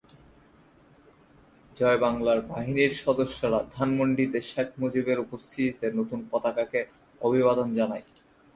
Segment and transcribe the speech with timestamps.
[1.77, 6.79] ‘জয়বাংলা বাহিনী’র সদস্যরা ধানমন্ডিতে শেখ মুজিবের উপস্থিতিতে নতুন পতাকাকে
[7.21, 8.05] অভিবাদন জানায়।